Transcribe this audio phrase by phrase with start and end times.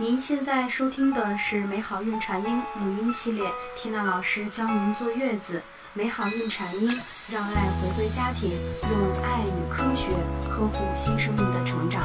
[0.00, 5.60] 您现在收听的是美好孕产婴母婴系列，缇娜老师教您坐月子。
[5.92, 6.88] 美好孕产婴，
[7.32, 10.10] 让爱回归家庭，用爱与科学
[10.48, 12.00] 呵护新生命的成长。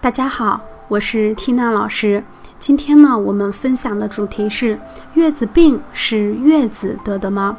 [0.00, 2.22] 大家好，我是缇娜老师。
[2.60, 4.78] 今天呢，我们分享的主题是：
[5.14, 7.58] 月子病是月子得的吗？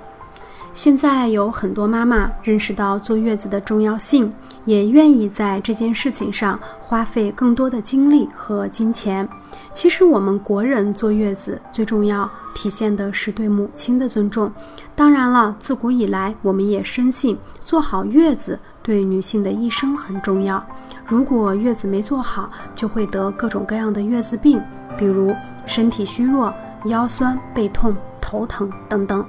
[0.74, 4.32] 现在有很多妈妈认识到坐月子的重要性，
[4.64, 9.28] 也愿意在这件事情上花费更多的精力和金钱。
[9.74, 14.50] 其实，我们国人坐月子最重要体现的是对母亲的尊重。
[14.96, 20.66] 当然了，自古以来，我们也深信做好月子对女性的一生很重要。
[21.06, 24.62] 如果月子没做好，就会得各种各样的月子病，
[24.98, 26.54] 比如身体虚弱、
[26.86, 29.26] 腰酸背痛、头疼等等。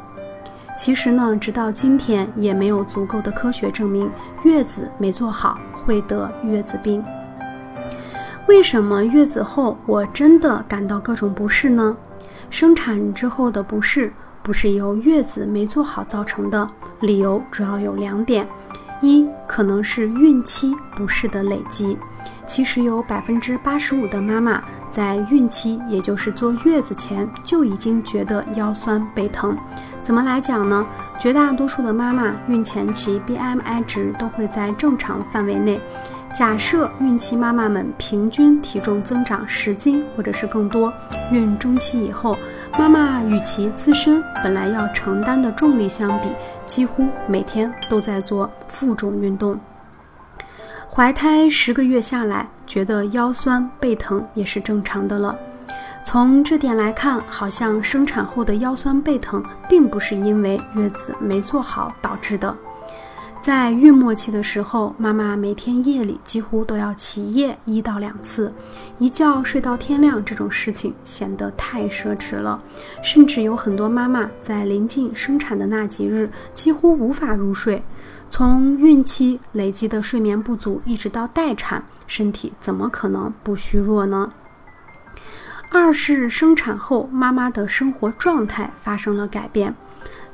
[0.83, 4.11] 其实呢，直到今天也没有足够的科学证明
[4.43, 7.01] 月子没做好会得月子病。
[8.49, 11.97] 为什么月子后我真的感到各种不适呢？
[12.51, 18.45] 生产之后的不适不是由月子没做好造成的，理由主要有两点：
[19.01, 21.97] 一可能是孕期不适的累积。
[22.45, 29.57] 其实有百分之八十五的妈妈在孕期，也就是坐月子前就已经觉得腰酸背疼。
[30.03, 30.85] 怎么来讲呢？
[31.19, 35.81] 绝大多数的妈妈孕前期 BMI 值都会在正常范围内。
[36.35, 40.93] 假设孕期妈妈们平均体重增长十斤或者是更多，
[41.31, 42.37] 孕中期以后，
[42.79, 46.29] 妈妈与其自身本来要承担的重力相比，
[46.67, 49.61] 几乎每天都在做负重运动。
[50.91, 55.37] 怀胎十个月下来，觉得腰酸背疼也是正常的了。
[56.05, 62.55] 从这点来看，好像生产后的腰酸背疼并不是因为月子没做好导致的。
[63.41, 68.53] 在孕末期的时候，妈妈每天夜里几乎都要起夜一到两次，
[68.99, 72.61] 一觉睡到天亮，这种事情显得太奢侈了。
[73.03, 77.83] 甚至有很多妈妈在临近生产的那几日几乎无法入睡。
[78.31, 84.31] 从孕期累积的睡眠不足，一直到待产，身体怎么可能不虚弱呢？
[85.75, 89.75] 二是生产后，妈妈的生活状态发生了改变，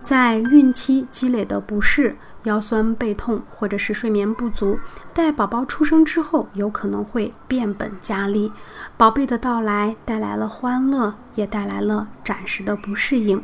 [0.03, 4.81] 在孕期积累的不适、腰酸背痛或者是睡眠不足，
[5.15, 8.51] 待宝宝出生之后，有可能会变本加厉。
[8.97, 13.41] 宝贝的到来带来了欢乐，也带来了暂时的不适应。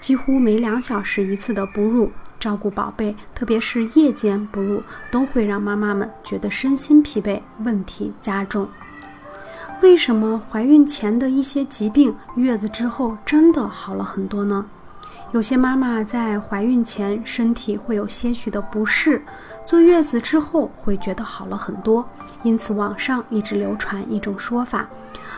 [0.00, 4.82] 几乎每两小时一次的哺乳，照顾宝贝，特别是夜间哺乳，
[5.12, 8.68] 都会让妈妈们觉得身心疲惫，问题加重。
[9.82, 14.64] 为什么怀孕前的一些疾病，月子之后真的好了很多呢？
[15.32, 19.22] 有些妈妈在怀孕前身体会有些许的不适，
[19.66, 22.04] 坐月子之后会觉得好了很多。
[22.42, 24.88] 因此，网上一直流传一种说法：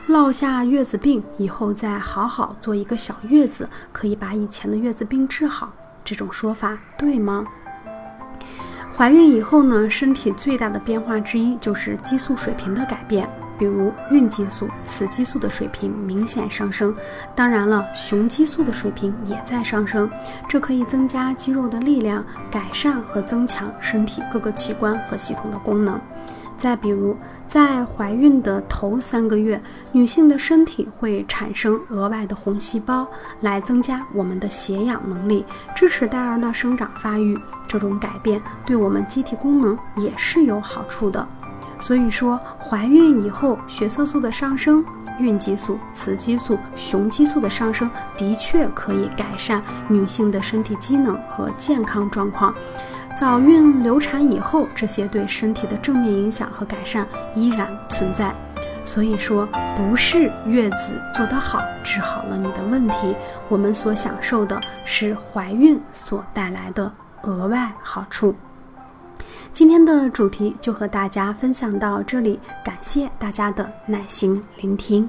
[0.06, 5.72] 落下月子病以后再好好做一个小月子，可以把以前的月子病治好。
[6.04, 7.44] 这种说法对吗？
[8.96, 13.28] 怀孕以后呢，身体最大的变化之一就是激素水平的改变。
[13.58, 16.94] 比如孕激素、雌激素的水平明显上升，
[17.34, 20.08] 当然了，雄激素的水平也在上升，
[20.48, 26.00] 这可以增加肌肉的力量，改善和增强身体各个器官和系统的功能。
[26.56, 29.60] 再比如，在怀孕的头三个月，
[29.92, 33.06] 女性的身体会产生额外的红细胞，
[33.42, 37.38] 来增加我们的血氧能力，支持胎儿的生长发育。
[37.68, 41.24] 这种改变对我们机体功能也是有好处的。
[41.80, 44.84] 所以说，怀孕以后血色素的上升、
[45.18, 52.54] 孕激素、雌激素、雄激素的上升，的确可以改善女性的身体机能和健康状况。
[53.16, 58.34] 早孕、流产以后，这些对身体的正面影响和改善依然存在。
[58.84, 59.46] 所以说，
[59.76, 63.14] 不是月子做得好治好了你的问题，
[63.48, 66.90] 我们所享受的是怀孕所带来的
[67.22, 68.34] 额外好处。
[69.52, 75.08] 今天的主题就和大家分享到这里，感谢大家的耐心聆听。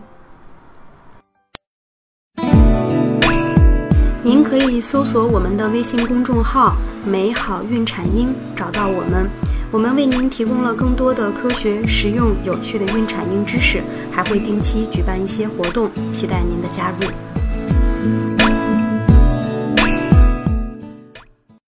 [4.22, 6.76] 您可以搜索我们的微信公众号
[7.06, 9.28] “美好孕产婴”，找到我们。
[9.72, 13.82] 我们为您提供了更多的科学、实用、有趣的孕产婴知识，
[14.12, 17.08] 还会定期举办一些活动，期待您的加入。